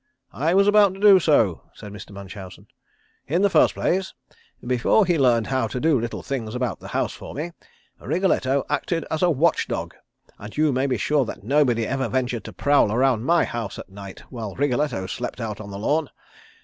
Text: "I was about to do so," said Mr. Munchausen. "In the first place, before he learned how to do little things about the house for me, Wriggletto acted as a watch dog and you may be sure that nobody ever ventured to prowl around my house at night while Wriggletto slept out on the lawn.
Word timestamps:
"I 0.33 0.55
was 0.55 0.67
about 0.67 0.95
to 0.95 0.99
do 0.99 1.19
so," 1.19 1.61
said 1.75 1.93
Mr. 1.93 2.09
Munchausen. 2.09 2.65
"In 3.27 3.43
the 3.43 3.51
first 3.51 3.75
place, 3.75 4.15
before 4.65 5.05
he 5.05 5.19
learned 5.19 5.45
how 5.45 5.67
to 5.67 5.79
do 5.79 5.99
little 6.01 6.23
things 6.23 6.55
about 6.55 6.79
the 6.79 6.87
house 6.87 7.13
for 7.13 7.35
me, 7.35 7.51
Wriggletto 8.01 8.63
acted 8.67 9.05
as 9.11 9.21
a 9.21 9.29
watch 9.29 9.67
dog 9.67 9.93
and 10.39 10.57
you 10.57 10.71
may 10.71 10.87
be 10.87 10.97
sure 10.97 11.23
that 11.25 11.43
nobody 11.43 11.85
ever 11.85 12.07
ventured 12.09 12.45
to 12.45 12.51
prowl 12.51 12.91
around 12.91 13.25
my 13.25 13.45
house 13.45 13.77
at 13.77 13.89
night 13.89 14.21
while 14.31 14.55
Wriggletto 14.55 15.05
slept 15.07 15.39
out 15.39 15.61
on 15.61 15.69
the 15.69 15.77
lawn. 15.77 16.09